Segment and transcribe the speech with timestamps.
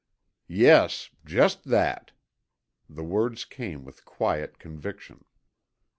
[0.47, 2.13] "Yes, just that."
[2.89, 5.25] The words came with quiet conviction.